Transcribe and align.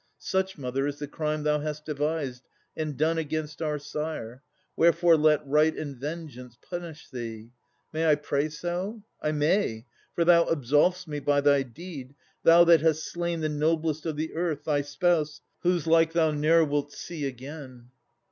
Such, 0.17 0.57
mother, 0.57 0.87
is 0.87 0.97
the 0.97 1.07
crime 1.07 1.43
thou 1.43 1.59
hast 1.59 1.85
devised 1.85 2.41
And 2.75 2.97
done 2.97 3.19
against 3.19 3.61
our 3.61 3.77
sire, 3.77 4.41
wherefore 4.75 5.15
let 5.15 5.45
Right 5.45 5.77
And 5.77 5.95
Vengeance 5.95 6.57
punish 6.59 7.07
thee! 7.11 7.51
May 7.93 8.07
I 8.07 8.15
pray 8.15 8.49
so? 8.49 9.03
I 9.21 9.31
may: 9.31 9.85
for 10.15 10.25
thou 10.25 10.45
absolv'st 10.45 11.07
me 11.07 11.19
by 11.19 11.39
thy 11.41 11.61
deed, 11.61 12.15
Thou 12.41 12.63
that 12.63 12.81
hast 12.81 13.05
slain 13.11 13.41
the 13.41 13.49
noblest 13.49 14.07
of 14.07 14.15
the 14.15 14.33
Earth, 14.33 14.63
Thy 14.63 14.81
spouse, 14.81 15.41
whose 15.59 15.85
like 15.85 16.13
thou 16.13 16.31
ne'er 16.31 16.65
wilt 16.65 16.91
see 16.91 17.27
again. 17.27 17.91